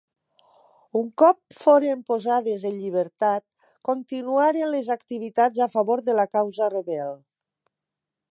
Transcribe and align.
Un 0.99 1.09
cop 1.23 1.57
foren 1.65 1.99
posades 2.07 2.65
en 2.69 2.79
llibertat, 2.85 3.43
continuaren 3.89 4.71
les 4.75 4.91
activitats 4.97 5.63
a 5.67 5.71
favor 5.77 6.05
de 6.09 6.19
la 6.21 6.27
causa 6.39 6.73
rebel. 6.79 7.17